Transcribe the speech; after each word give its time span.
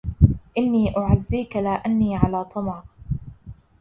إني 0.57 0.97
أعزيك 0.97 1.55
لا 1.55 1.69
أني 1.69 2.15
على 2.17 2.45
طمع 2.45 2.83